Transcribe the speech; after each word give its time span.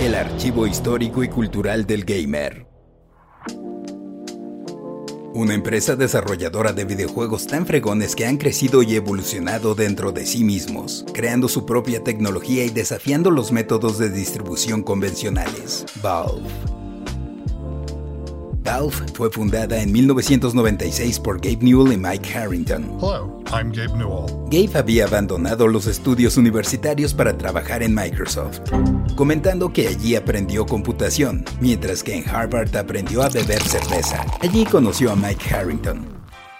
El 0.00 0.16
archivo 0.16 0.66
histórico 0.66 1.22
y 1.22 1.28
cultural 1.28 1.86
del 1.86 2.04
gamer. 2.04 2.66
Una 5.32 5.54
empresa 5.54 5.94
desarrolladora 5.94 6.72
de 6.72 6.84
videojuegos 6.84 7.46
tan 7.46 7.66
fregones 7.66 8.16
que 8.16 8.26
han 8.26 8.38
crecido 8.38 8.82
y 8.82 8.96
evolucionado 8.96 9.76
dentro 9.76 10.10
de 10.10 10.26
sí 10.26 10.42
mismos, 10.42 11.04
creando 11.14 11.48
su 11.48 11.64
propia 11.64 12.02
tecnología 12.02 12.64
y 12.64 12.70
desafiando 12.70 13.30
los 13.30 13.52
métodos 13.52 13.98
de 13.98 14.10
distribución 14.10 14.82
convencionales. 14.82 15.86
Valve. 16.02 16.81
Valve 18.72 18.96
fue 19.12 19.30
fundada 19.30 19.82
en 19.82 19.92
1996 19.92 21.20
por 21.20 21.36
Gabe 21.42 21.58
Newell 21.60 21.92
y 21.92 21.98
Mike 21.98 22.34
Harrington. 22.34 22.84
Hello, 23.02 23.42
I'm 23.52 23.70
Gabe 23.70 23.92
Newell. 23.98 24.24
Gabe 24.46 24.78
había 24.78 25.04
abandonado 25.04 25.68
los 25.68 25.86
estudios 25.86 26.38
universitarios 26.38 27.12
para 27.12 27.36
trabajar 27.36 27.82
en 27.82 27.94
Microsoft, 27.94 28.60
comentando 29.14 29.74
que 29.74 29.88
allí 29.88 30.16
aprendió 30.16 30.64
computación, 30.64 31.44
mientras 31.60 32.02
que 32.02 32.16
en 32.16 32.26
Harvard 32.26 32.74
aprendió 32.74 33.22
a 33.22 33.28
beber 33.28 33.62
cerveza. 33.62 34.24
Allí 34.40 34.64
conoció 34.64 35.12
a 35.12 35.16
Mike 35.16 35.54
Harrington. 35.54 36.06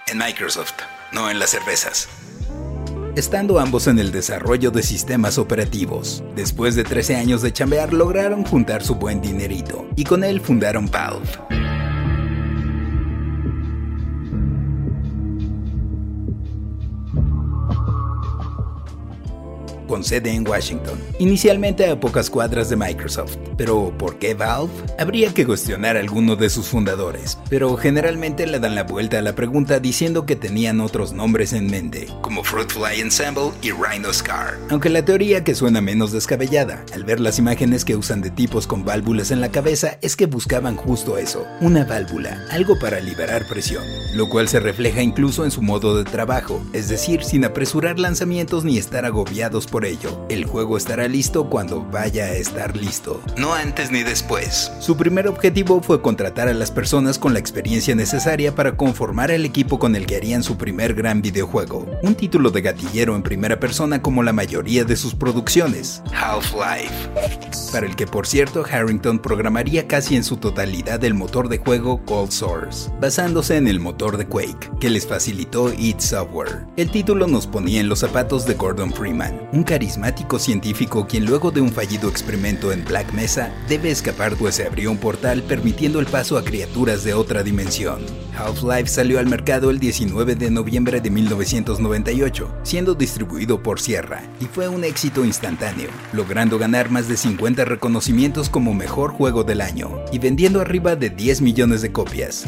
En 0.06 0.18
Microsoft, 0.18 0.74
no 1.14 1.30
en 1.30 1.38
las 1.38 1.48
cervezas. 1.48 2.08
Estando 3.16 3.58
ambos 3.58 3.86
en 3.86 3.98
el 3.98 4.12
desarrollo 4.12 4.70
de 4.70 4.82
sistemas 4.82 5.38
operativos, 5.38 6.22
después 6.36 6.74
de 6.74 6.84
13 6.84 7.16
años 7.16 7.40
de 7.40 7.54
chambear 7.54 7.94
lograron 7.94 8.44
juntar 8.44 8.82
su 8.82 8.96
buen 8.96 9.22
dinerito, 9.22 9.86
y 9.96 10.04
con 10.04 10.24
él 10.24 10.42
fundaron 10.42 10.90
Valve. 10.90 11.51
Con 19.92 20.04
sede 20.04 20.30
en 20.30 20.48
Washington, 20.48 20.98
inicialmente 21.18 21.86
a 21.86 22.00
pocas 22.00 22.30
cuadras 22.30 22.70
de 22.70 22.76
Microsoft. 22.76 23.36
Pero, 23.58 23.92
¿por 23.98 24.18
qué 24.18 24.32
Valve? 24.32 24.72
Habría 24.98 25.34
que 25.34 25.44
cuestionar 25.44 25.98
a 25.98 26.00
alguno 26.00 26.34
de 26.34 26.48
sus 26.48 26.66
fundadores, 26.66 27.36
pero 27.50 27.76
generalmente 27.76 28.46
le 28.46 28.58
dan 28.58 28.74
la 28.74 28.84
vuelta 28.84 29.18
a 29.18 29.20
la 29.20 29.34
pregunta 29.34 29.80
diciendo 29.80 30.24
que 30.24 30.34
tenían 30.34 30.80
otros 30.80 31.12
nombres 31.12 31.52
en 31.52 31.66
mente, 31.66 32.08
como 32.22 32.42
Fruitfly 32.42 33.02
Ensemble 33.02 33.50
y 33.60 33.70
Rhino 33.70 34.10
Scar. 34.14 34.54
Aunque 34.70 34.88
la 34.88 35.04
teoría 35.04 35.44
que 35.44 35.54
suena 35.54 35.82
menos 35.82 36.10
descabellada, 36.10 36.86
al 36.94 37.04
ver 37.04 37.20
las 37.20 37.38
imágenes 37.38 37.84
que 37.84 37.94
usan 37.94 38.22
de 38.22 38.30
tipos 38.30 38.66
con 38.66 38.86
válvulas 38.86 39.30
en 39.30 39.42
la 39.42 39.50
cabeza, 39.50 39.98
es 40.00 40.16
que 40.16 40.24
buscaban 40.24 40.74
justo 40.74 41.18
eso, 41.18 41.44
una 41.60 41.84
válvula, 41.84 42.46
algo 42.50 42.78
para 42.78 42.98
liberar 42.98 43.46
presión, 43.46 43.84
lo 44.14 44.30
cual 44.30 44.48
se 44.48 44.58
refleja 44.58 45.02
incluso 45.02 45.44
en 45.44 45.50
su 45.50 45.60
modo 45.60 45.98
de 45.98 46.10
trabajo, 46.10 46.62
es 46.72 46.88
decir, 46.88 47.24
sin 47.24 47.44
apresurar 47.44 47.98
lanzamientos 47.98 48.64
ni 48.64 48.78
estar 48.78 49.04
agobiados 49.04 49.66
por 49.66 49.81
ello. 49.84 50.24
El 50.28 50.44
juego 50.44 50.76
estará 50.76 51.08
listo 51.08 51.48
cuando 51.48 51.82
vaya 51.82 52.24
a 52.24 52.32
estar 52.34 52.76
listo, 52.76 53.20
no 53.36 53.54
antes 53.54 53.90
ni 53.90 54.02
después. 54.02 54.72
Su 54.80 54.96
primer 54.96 55.28
objetivo 55.28 55.80
fue 55.80 56.02
contratar 56.02 56.48
a 56.48 56.54
las 56.54 56.70
personas 56.70 57.18
con 57.18 57.32
la 57.32 57.38
experiencia 57.38 57.94
necesaria 57.94 58.54
para 58.54 58.76
conformar 58.76 59.30
el 59.30 59.44
equipo 59.44 59.78
con 59.78 59.96
el 59.96 60.06
que 60.06 60.16
harían 60.16 60.42
su 60.42 60.56
primer 60.56 60.94
gran 60.94 61.22
videojuego, 61.22 61.86
un 62.02 62.14
título 62.14 62.50
de 62.50 62.62
gatillero 62.62 63.16
en 63.16 63.22
primera 63.22 63.58
persona 63.60 64.02
como 64.02 64.22
la 64.22 64.32
mayoría 64.32 64.84
de 64.84 64.96
sus 64.96 65.14
producciones, 65.14 66.02
Half-Life, 66.14 67.10
para 67.72 67.86
el 67.86 67.96
que 67.96 68.06
por 68.06 68.26
cierto 68.26 68.64
Harrington 68.70 69.18
programaría 69.18 69.86
casi 69.86 70.16
en 70.16 70.24
su 70.24 70.36
totalidad 70.36 71.02
el 71.04 71.14
motor 71.14 71.48
de 71.48 71.58
juego 71.58 72.04
Cold 72.04 72.30
Source, 72.30 72.90
basándose 73.00 73.56
en 73.56 73.68
el 73.68 73.80
motor 73.80 74.16
de 74.16 74.26
Quake, 74.26 74.70
que 74.80 74.90
les 74.90 75.06
facilitó 75.06 75.72
id 75.72 75.98
Software. 75.98 76.66
El 76.76 76.90
título 76.90 77.26
nos 77.26 77.46
ponía 77.46 77.80
en 77.80 77.88
los 77.88 78.00
zapatos 78.00 78.46
de 78.46 78.54
Gordon 78.54 78.92
Freeman, 78.92 79.48
un 79.52 79.64
carismático 79.72 80.38
científico 80.38 81.06
quien 81.06 81.24
luego 81.24 81.50
de 81.50 81.62
un 81.62 81.72
fallido 81.72 82.10
experimento 82.10 82.72
en 82.72 82.84
Black 82.84 83.10
Mesa 83.14 83.54
debe 83.70 83.90
escapar 83.90 84.36
pues 84.36 84.56
se 84.56 84.66
abrió 84.66 84.90
un 84.90 84.98
portal 84.98 85.42
permitiendo 85.44 85.98
el 85.98 86.04
paso 86.04 86.36
a 86.36 86.44
criaturas 86.44 87.04
de 87.04 87.14
otra 87.14 87.42
dimensión. 87.42 88.04
Half-Life 88.36 88.88
salió 88.88 89.18
al 89.18 89.28
mercado 89.28 89.70
el 89.70 89.78
19 89.78 90.34
de 90.34 90.50
noviembre 90.50 91.00
de 91.00 91.08
1998, 91.08 92.54
siendo 92.64 92.94
distribuido 92.94 93.62
por 93.62 93.80
Sierra, 93.80 94.22
y 94.40 94.44
fue 94.44 94.68
un 94.68 94.84
éxito 94.84 95.24
instantáneo, 95.24 95.88
logrando 96.12 96.58
ganar 96.58 96.90
más 96.90 97.08
de 97.08 97.16
50 97.16 97.64
reconocimientos 97.64 98.50
como 98.50 98.74
mejor 98.74 99.12
juego 99.12 99.42
del 99.42 99.62
año, 99.62 100.04
y 100.12 100.18
vendiendo 100.18 100.60
arriba 100.60 100.96
de 100.96 101.08
10 101.08 101.40
millones 101.40 101.80
de 101.80 101.92
copias 101.92 102.44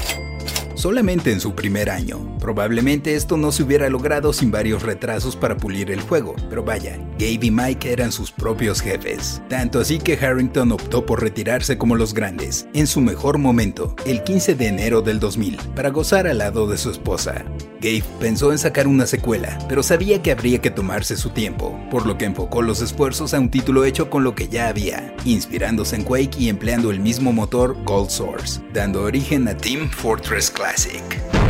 solamente 0.84 1.32
en 1.32 1.40
su 1.40 1.54
primer 1.54 1.88
año. 1.88 2.36
Probablemente 2.38 3.14
esto 3.14 3.38
no 3.38 3.52
se 3.52 3.62
hubiera 3.62 3.88
logrado 3.88 4.34
sin 4.34 4.50
varios 4.50 4.82
retrasos 4.82 5.34
para 5.34 5.56
pulir 5.56 5.90
el 5.90 6.02
juego, 6.02 6.36
pero 6.50 6.62
vaya, 6.62 6.98
Gabe 7.12 7.46
y 7.46 7.50
Mike 7.50 7.90
eran 7.90 8.12
sus 8.12 8.30
propios 8.30 8.82
jefes. 8.82 9.40
Tanto 9.48 9.80
así 9.80 9.98
que 9.98 10.18
Harrington 10.18 10.72
optó 10.72 11.06
por 11.06 11.22
retirarse 11.22 11.78
como 11.78 11.96
los 11.96 12.12
grandes, 12.12 12.68
en 12.74 12.86
su 12.86 13.00
mejor 13.00 13.38
momento, 13.38 13.96
el 14.04 14.22
15 14.24 14.56
de 14.56 14.66
enero 14.66 15.00
del 15.00 15.20
2000, 15.20 15.56
para 15.74 15.88
gozar 15.88 16.26
al 16.26 16.36
lado 16.36 16.66
de 16.66 16.76
su 16.76 16.90
esposa. 16.90 17.46
Gabe 17.84 18.02
pensó 18.18 18.50
en 18.50 18.56
sacar 18.56 18.86
una 18.86 19.06
secuela, 19.06 19.58
pero 19.68 19.82
sabía 19.82 20.22
que 20.22 20.32
habría 20.32 20.58
que 20.62 20.70
tomarse 20.70 21.18
su 21.18 21.30
tiempo, 21.30 21.78
por 21.90 22.06
lo 22.06 22.16
que 22.16 22.24
enfocó 22.24 22.62
los 22.62 22.80
esfuerzos 22.80 23.34
a 23.34 23.40
un 23.40 23.50
título 23.50 23.84
hecho 23.84 24.08
con 24.08 24.24
lo 24.24 24.34
que 24.34 24.48
ya 24.48 24.68
había, 24.68 25.14
inspirándose 25.26 25.96
en 25.96 26.04
Quake 26.04 26.38
y 26.38 26.48
empleando 26.48 26.90
el 26.90 27.00
mismo 27.00 27.34
motor 27.34 27.76
Gold 27.84 28.08
Source, 28.08 28.62
dando 28.72 29.02
origen 29.02 29.46
a 29.48 29.56
Team 29.56 29.90
Fortress 29.90 30.50
Classic. 30.50 31.43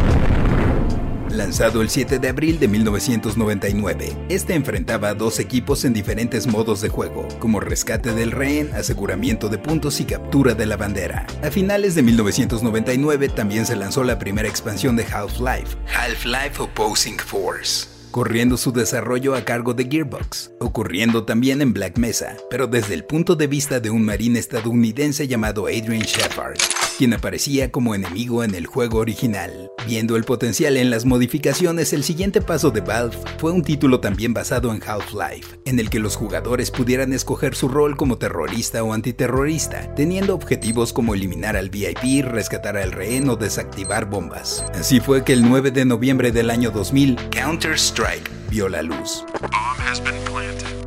Lanzado 1.35 1.83
el 1.83 1.91
7 1.91 2.21
de 2.21 2.29
abril 2.29 2.61
de 2.61 2.69
1999, 2.69 4.17
este 4.29 4.55
enfrentaba 4.55 5.09
a 5.09 5.15
dos 5.15 5.41
equipos 5.41 5.85
en 5.85 5.93
diferentes 5.93 6.47
modos 6.47 6.81
de 6.81 6.89
juego, 6.89 7.27
como 7.41 7.59
rescate 7.59 8.13
del 8.15 8.31
rehén, 8.31 8.73
aseguramiento 8.73 9.49
de 9.49 9.59
puntos 9.59 10.01
y 10.01 10.05
captura 10.05 10.55
de 10.55 10.67
la 10.67 10.77
bandera. 10.77 11.27
A 11.43 11.51
finales 11.51 11.97
de 11.97 12.05
1999 12.05 13.31
también 13.31 13.67
se 13.67 13.75
lanzó 13.75 14.05
la 14.05 14.17
primera 14.17 14.49
expansión 14.49 14.95
de 14.95 15.07
Half-Life, 15.07 15.77
Half-Life 15.93 16.63
Opposing 16.63 17.19
Force 17.19 17.94
corriendo 18.15 18.57
su 18.57 18.71
desarrollo 18.71 19.35
a 19.35 19.45
cargo 19.45 19.75
de 19.75 19.89
Gearbox, 19.91 20.53
ocurriendo 20.61 21.25
también 21.25 21.61
en 21.61 21.73
Black 21.73 21.99
Mesa, 21.99 22.37
pero 22.49 22.69
desde 22.69 22.95
el 22.95 23.03
punto 23.03 23.35
de 23.35 23.49
vista 23.49 23.81
de 23.81 23.91
un 23.91 24.05
marín 24.05 24.37
estadounidense 24.37 25.27
llamado 25.27 25.67
Adrian 25.67 26.03
Shepard, 26.03 26.55
quien 26.97 27.13
aparecía 27.13 27.73
como 27.73 27.93
enemigo 27.93 28.45
en 28.45 28.55
el 28.55 28.67
juego 28.67 28.99
original. 28.99 29.69
Viendo 29.89 30.15
el 30.17 30.23
potencial 30.23 30.77
en 30.77 30.91
las 30.91 31.05
modificaciones, 31.05 31.93
el 31.93 32.05
siguiente 32.05 32.41
paso 32.41 32.71
de 32.71 32.83
Valve 32.83 33.19
fue 33.39 33.51
un 33.51 33.65
título 33.65 33.99
también 33.99 34.33
basado 34.33 34.73
en 34.73 34.81
Half-Life, 34.81 35.59
en 35.65 35.81
el 35.81 35.91
que 35.91 35.99
los 35.99 36.15
jugadores 36.15 36.71
pudieran 36.71 37.13
escoger 37.13 37.57
su 37.57 37.67
rol 37.67 37.97
como 37.97 38.17
terrorista 38.17 38.85
o 38.85 38.93
antiterrorista, 38.93 39.93
teniendo 39.97 40.37
objetivos 40.37 40.93
como 40.93 41.15
eliminar 41.15 41.57
al 41.57 41.69
VIP, 41.69 42.25
rescatar 42.25 42.77
al 42.77 42.93
rehén 42.93 43.29
o 43.29 43.35
desactivar 43.35 44.09
bombas. 44.09 44.65
Así 44.73 45.01
fue 45.01 45.25
que 45.25 45.33
el 45.33 45.43
9 45.43 45.73
de 45.73 45.85
noviembre 45.85 46.31
del 46.31 46.49
año 46.49 46.71
2000, 46.71 47.17
Counter-Strike 47.31 48.04
vio 48.51 48.69
la 48.69 48.83
luz. 48.83 49.25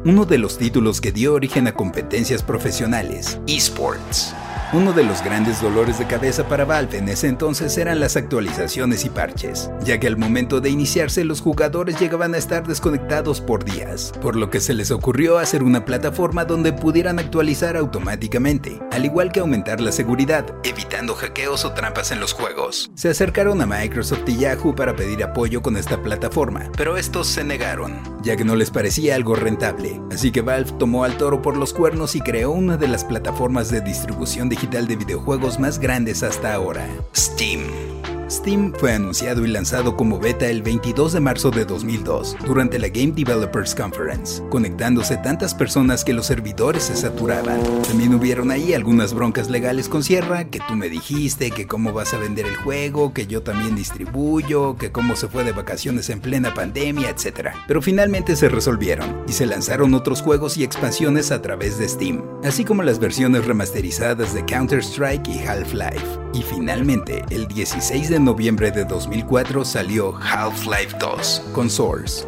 Uno 0.05 0.25
de 0.25 0.37
los 0.37 0.57
títulos 0.57 1.01
que 1.01 1.11
dio 1.11 1.33
origen 1.33 1.67
a 1.67 1.73
competencias 1.73 2.43
profesionales, 2.43 3.39
esports. 3.47 4.33
Uno 4.73 4.91
de 4.91 5.05
los 5.05 5.23
grandes 5.23 5.61
dolores 5.61 5.97
de 5.97 6.07
cabeza 6.07 6.45
para 6.49 6.65
Valve 6.65 6.97
en 6.97 7.07
ese 7.07 7.29
entonces 7.29 7.77
eran 7.77 8.01
las 8.01 8.17
actualizaciones 8.17 9.05
y 9.05 9.09
parches, 9.09 9.71
ya 9.81 9.97
que 9.97 10.07
al 10.07 10.17
momento 10.17 10.59
de 10.59 10.69
iniciarse 10.69 11.23
los 11.23 11.39
jugadores 11.39 11.97
llegaban 12.01 12.35
a 12.35 12.37
estar 12.37 12.67
desconectados 12.67 13.39
por 13.39 13.63
días, 13.63 14.11
por 14.21 14.35
lo 14.35 14.49
que 14.49 14.59
se 14.59 14.73
les 14.73 14.91
ocurrió 14.91 15.37
hacer 15.37 15.63
una 15.63 15.85
plataforma 15.85 16.43
donde 16.43 16.73
pudieran 16.73 17.17
actualizar 17.17 17.77
automáticamente, 17.77 18.81
al 18.91 19.05
igual 19.05 19.31
que 19.31 19.39
aumentar 19.39 19.79
la 19.79 19.93
seguridad, 19.93 20.45
evitando 20.65 21.15
hackeos 21.15 21.63
o 21.63 21.71
trampas 21.71 22.11
en 22.11 22.19
los 22.19 22.33
juegos. 22.33 22.91
Se 22.93 23.07
acercaron 23.07 23.61
a 23.61 23.65
Microsoft 23.65 24.27
y 24.27 24.35
Yahoo 24.35 24.75
para 24.75 24.97
pedir 24.97 25.23
apoyo 25.23 25.61
con 25.61 25.77
esta 25.77 26.03
plataforma, 26.03 26.69
pero 26.75 26.97
estos 26.97 27.27
se 27.27 27.45
negaron, 27.45 28.01
ya 28.21 28.35
que 28.35 28.43
no 28.43 28.57
les 28.57 28.69
parecía 28.69 29.15
algo 29.15 29.33
rentable, 29.35 30.01
así 30.11 30.29
que 30.29 30.41
Valve 30.41 30.73
tomó 30.77 31.05
al 31.05 31.15
toro 31.15 31.41
por 31.41 31.55
los 31.55 31.71
cuernos 31.71 32.17
y 32.17 32.19
creó 32.19 32.51
una 32.51 32.75
de 32.75 32.89
las 32.89 33.05
plataformas 33.05 33.71
de 33.71 33.79
distribución 33.79 34.49
digital 34.57 34.87
de 34.87 34.95
videojuegos 34.95 35.59
más 35.59 35.77
grandes 35.77 36.23
hasta 36.23 36.51
ahora, 36.55 36.87
Steam. 37.15 38.16
Steam 38.29 38.73
fue 38.77 38.93
anunciado 38.93 39.45
y 39.45 39.47
lanzado 39.47 39.95
como 39.95 40.19
beta 40.19 40.47
el 40.47 40.61
22 40.61 41.13
de 41.13 41.19
marzo 41.21 41.49
de 41.49 41.63
2002 41.63 42.35
durante 42.45 42.77
la 42.77 42.89
Game 42.89 43.13
Developers 43.13 43.73
Conference, 43.73 44.43
conectándose 44.49 45.15
tantas 45.17 45.55
personas 45.55 46.03
que 46.03 46.13
los 46.13 46.25
servidores 46.25 46.83
se 46.83 46.95
saturaban. 46.95 47.61
También 47.87 48.13
hubieron 48.13 48.51
ahí 48.51 48.73
algunas 48.73 49.13
broncas 49.13 49.49
legales 49.49 49.87
con 49.87 50.03
Sierra, 50.03 50.45
que 50.45 50.59
tú 50.67 50.75
me 50.75 50.89
dijiste, 50.89 51.51
que 51.51 51.67
cómo 51.67 51.93
vas 51.93 52.13
a 52.13 52.17
vender 52.17 52.45
el 52.45 52.57
juego, 52.57 53.13
que 53.13 53.27
yo 53.27 53.43
también 53.43 53.75
distribuyo, 53.75 54.75
que 54.75 54.91
cómo 54.91 55.15
se 55.15 55.29
fue 55.29 55.45
de 55.45 55.53
vacaciones 55.53 56.09
en 56.09 56.19
plena 56.19 56.53
pandemia, 56.53 57.09
etc. 57.09 57.51
Pero 57.65 57.81
finalmente 57.81 58.35
se 58.35 58.49
resolvieron 58.49 59.23
y 59.27 59.31
se 59.31 59.45
lanzaron 59.45 59.93
otros 59.93 60.21
juegos 60.21 60.57
y 60.57 60.65
expansiones 60.65 61.31
a 61.31 61.41
través 61.41 61.79
de 61.79 61.87
Steam, 61.87 62.23
así 62.43 62.65
como 62.65 62.83
las 62.83 62.99
versiones 62.99 63.45
remasterizadas 63.45 64.33
de 64.33 64.43
Counter-Strike 64.45 65.27
y 65.29 65.39
Half-Life. 65.39 66.26
Y 66.37 66.43
finalmente, 66.43 67.25
el 67.31 67.47
16 67.47 68.11
de 68.11 68.19
noviembre 68.19 68.69
de 68.69 68.85
2004 68.85 69.65
salió 69.65 70.15
Half-Life 70.15 70.95
2 70.99 71.45
con 71.51 71.67
Source. 71.67 72.23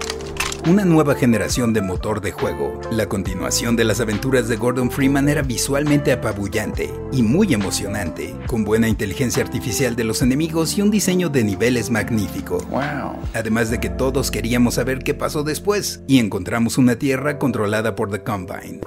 una 0.68 0.84
nueva 0.84 1.14
generación 1.16 1.74
de 1.74 1.82
motor 1.82 2.20
de 2.20 2.32
juego. 2.32 2.82
La 2.92 3.08
continuación 3.08 3.76
de 3.76 3.84
las 3.84 4.02
aventuras 4.02 4.48
de 4.48 4.56
Gordon 4.58 4.90
Freeman 4.90 5.30
era 5.30 5.44
visualmente 5.44 6.12
apabullante 6.12 6.92
y 7.12 7.22
muy 7.22 7.54
emocionante, 7.54 8.36
con 8.48 8.66
buena 8.66 8.88
inteligencia 8.88 9.44
artificial 9.44 9.96
de 9.96 10.04
los 10.04 10.24
enemigos 10.24 10.76
y 10.78 10.82
un 10.82 10.90
diseño 10.90 11.30
de 11.30 11.44
niveles 11.44 11.92
magnífico. 11.92 12.66
Además 13.36 13.70
de 13.70 13.80
que 13.80 13.90
todos 13.90 14.32
queríamos 14.32 14.76
saber 14.76 15.00
qué 15.00 15.14
pasó 15.14 15.44
después, 15.44 16.02
y 16.08 16.18
encontramos 16.18 16.80
una 16.80 16.98
tierra 16.98 17.38
controlada 17.38 17.96
por 17.96 18.10
The 18.10 18.24
Combine 18.24 18.82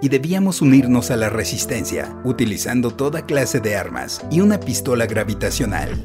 y 0.00 0.08
debíamos 0.08 0.62
unirnos 0.62 1.10
a 1.10 1.16
la 1.16 1.28
resistencia, 1.28 2.16
utilizando 2.24 2.90
toda 2.90 3.26
clase 3.26 3.60
de 3.60 3.76
armas 3.76 4.20
y 4.30 4.40
una 4.40 4.60
pistola 4.60 5.06
gravitacional. 5.06 6.02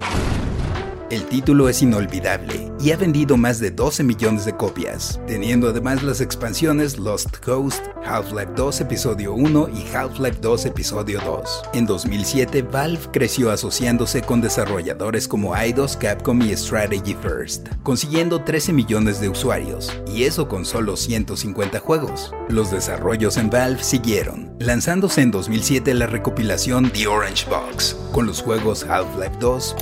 El 1.11 1.25
título 1.25 1.67
es 1.67 1.81
inolvidable 1.81 2.71
y 2.79 2.91
ha 2.91 2.95
vendido 2.95 3.35
más 3.35 3.59
de 3.59 3.69
12 3.69 4.01
millones 4.01 4.45
de 4.45 4.55
copias, 4.55 5.19
teniendo 5.27 5.67
además 5.67 6.03
las 6.03 6.21
expansiones 6.21 6.97
Lost 6.97 7.35
Coast, 7.43 7.85
Half-Life 8.05 8.53
2 8.55 8.79
Episodio 8.79 9.33
1 9.33 9.67
y 9.75 9.93
Half-Life 9.93 10.37
2 10.41 10.67
Episodio 10.67 11.19
2. 11.19 11.63
En 11.73 11.85
2007, 11.85 12.61
Valve 12.61 13.01
creció 13.11 13.51
asociándose 13.51 14.21
con 14.21 14.39
desarrolladores 14.39 15.27
como 15.27 15.53
Eidos, 15.53 15.97
Capcom 15.97 16.41
y 16.43 16.55
Strategy 16.55 17.13
First, 17.21 17.67
consiguiendo 17.83 18.45
13 18.45 18.71
millones 18.71 19.19
de 19.19 19.27
usuarios, 19.27 19.91
y 20.07 20.23
eso 20.23 20.47
con 20.47 20.63
solo 20.63 20.95
150 20.95 21.77
juegos. 21.79 22.33
Los 22.47 22.71
desarrollos 22.71 23.35
en 23.35 23.49
Valve 23.49 23.83
siguieron, 23.83 24.55
lanzándose 24.59 25.19
en 25.19 25.31
2007 25.31 25.93
la 25.93 26.07
recopilación 26.07 26.89
The 26.89 27.07
Orange 27.07 27.49
Box, 27.49 27.97
con 28.13 28.27
los 28.27 28.41
juegos 28.41 28.85
Half-Life 28.85 29.35
2, 29.41 29.75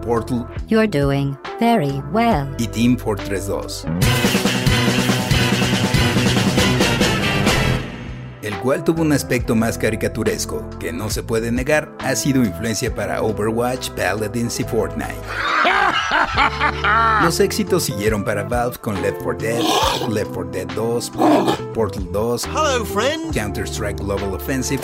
Portal 0.00 0.46
You're 0.68 0.86
doing 0.88 1.36
very 1.58 2.02
well. 2.12 2.48
y 2.58 2.66
Team 2.66 2.96
Fortress 2.96 3.46
2. 3.46 3.86
El 8.42 8.56
cual 8.60 8.82
tuvo 8.84 9.02
un 9.02 9.12
aspecto 9.12 9.54
más 9.54 9.76
caricaturesco, 9.76 10.64
que 10.78 10.92
no 10.94 11.10
se 11.10 11.22
puede 11.22 11.52
negar, 11.52 11.92
ha 11.98 12.16
sido 12.16 12.42
influencia 12.42 12.94
para 12.94 13.20
Overwatch, 13.22 13.90
Paladins 13.90 14.58
y 14.60 14.64
Fortnite. 14.64 15.14
Los 17.22 17.38
éxitos 17.40 17.84
siguieron 17.84 18.24
para 18.24 18.44
Valve 18.44 18.78
con 18.78 19.00
Left 19.02 19.22
4 19.22 19.38
Dead, 19.38 19.62
Left 20.10 20.32
4 20.32 20.50
Dead 20.52 20.66
2, 20.74 21.12
Portal 21.74 22.06
2, 22.10 22.44
Hello, 22.46 22.84
friend. 22.86 23.34
Counter-Strike 23.34 23.98
Global 23.98 24.32
Offensive, 24.34 24.80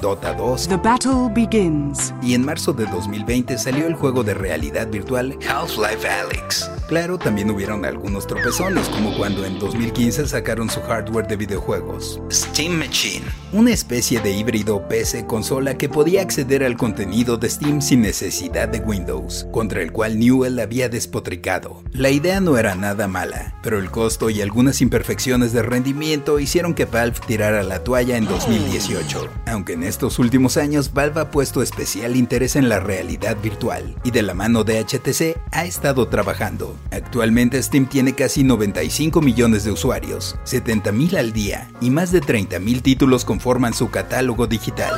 Dota 0.00 0.34
2, 0.34 0.68
The 0.68 0.76
battle 0.76 1.30
begins. 1.34 2.12
y 2.22 2.34
en 2.34 2.44
marzo 2.44 2.72
de 2.72 2.84
2020 2.86 3.56
salió 3.58 3.86
el 3.86 3.94
juego 3.94 4.22
de 4.22 4.34
realidad 4.34 4.88
virtual 4.88 5.38
Half-Life 5.48 6.06
Alyx. 6.06 6.70
Claro, 6.88 7.16
también 7.16 7.50
hubieron 7.50 7.86
algunos 7.86 8.26
tropezones, 8.26 8.86
como 8.90 9.16
cuando 9.16 9.46
en 9.46 9.58
2015 9.58 10.28
sacaron 10.28 10.68
su 10.68 10.82
hardware 10.82 11.26
de 11.26 11.36
videojuegos, 11.36 12.20
Steam 12.30 12.74
Machine, 12.74 13.24
una 13.54 13.72
especie 13.72 14.20
de 14.20 14.32
híbrido 14.32 14.86
PC-consola 14.86 15.78
que 15.78 15.88
podía 15.88 16.20
acceder 16.20 16.62
al 16.62 16.76
contenido 16.76 17.38
de 17.38 17.48
Steam 17.48 17.80
sin 17.80 18.02
necesidad 18.02 18.68
de 18.68 18.80
Windows, 18.80 19.46
contra 19.50 19.80
el 19.80 19.92
cual 19.92 20.18
Newell 20.18 20.60
había 20.60 20.90
despotricado. 20.90 21.82
La 21.92 22.10
idea 22.10 22.40
no 22.40 22.58
era 22.58 22.74
nada 22.74 23.08
mala, 23.08 23.54
pero 23.62 23.78
el 23.78 23.90
costo 23.90 24.28
y 24.28 24.42
algunas 24.42 24.82
imperfecciones 24.82 25.54
de 25.54 25.62
rendimiento 25.62 26.38
hicieron 26.38 26.74
que 26.74 26.84
Valve 26.84 27.18
tirara 27.26 27.62
la 27.62 27.82
toalla 27.82 28.18
en 28.18 28.26
2018, 28.26 29.28
aunque 29.46 29.72
en 29.72 29.83
estos 29.84 30.18
últimos 30.18 30.56
años 30.56 30.92
Valve 30.92 31.20
ha 31.20 31.30
puesto 31.30 31.62
especial 31.62 32.16
interés 32.16 32.56
en 32.56 32.68
la 32.68 32.80
realidad 32.80 33.36
virtual 33.42 33.94
y 34.04 34.10
de 34.10 34.22
la 34.22 34.34
mano 34.34 34.64
de 34.64 34.84
HTC 34.84 35.38
ha 35.52 35.64
estado 35.64 36.08
trabajando. 36.08 36.76
Actualmente 36.90 37.62
Steam 37.62 37.86
tiene 37.86 38.14
casi 38.14 38.44
95 38.44 39.20
millones 39.20 39.64
de 39.64 39.72
usuarios, 39.72 40.36
70 40.44 40.92
mil 40.92 41.16
al 41.16 41.32
día 41.32 41.70
y 41.80 41.90
más 41.90 42.12
de 42.12 42.20
30 42.20 42.58
mil 42.58 42.82
títulos 42.82 43.24
conforman 43.24 43.74
su 43.74 43.90
catálogo 43.90 44.46
digital. 44.46 44.94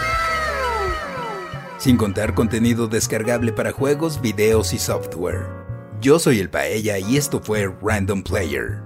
Sin 1.78 1.96
contar 1.96 2.34
contenido 2.34 2.88
descargable 2.88 3.52
para 3.52 3.72
juegos, 3.72 4.20
videos 4.20 4.72
y 4.72 4.78
software. 4.78 5.46
Yo 6.00 6.18
soy 6.18 6.40
el 6.40 6.50
Paella 6.50 6.98
y 6.98 7.16
esto 7.16 7.40
fue 7.40 7.70
Random 7.82 8.22
Player. 8.22 8.85